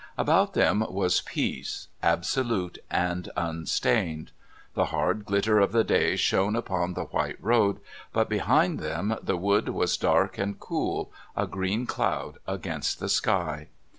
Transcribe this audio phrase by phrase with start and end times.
[0.17, 4.31] About them was peace, absolute and unstained.
[4.73, 7.79] The hard glitter of the day shone upon the white road,
[8.11, 13.67] but behind them the wood was dark and cool, a green cloud against the sky.